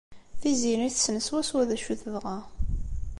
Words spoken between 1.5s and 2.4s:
d acu i tebɣa.